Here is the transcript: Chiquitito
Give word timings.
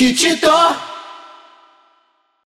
Chiquitito 0.00 0.89